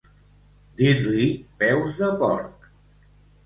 [0.79, 1.29] Dir-li
[1.61, 2.69] peus de porc.